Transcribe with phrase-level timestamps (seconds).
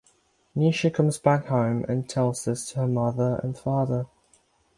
[0.57, 4.07] Nisha comes back home and tells this to her mother and father.